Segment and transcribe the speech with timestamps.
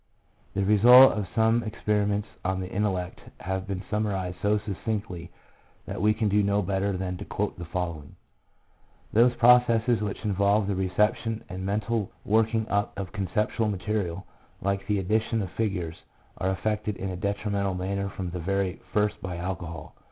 [0.55, 5.29] The results of some experiments on the intellect have been summarized so succinctly
[5.85, 8.15] that we can do no better than to quote the following:
[9.13, 14.25] —"Those processes which involve the reception and mental working up of conceptual material,
[14.59, 16.01] like the addition of figures,
[16.39, 19.93] are affected in a detrimental manner from the very first by alcohol.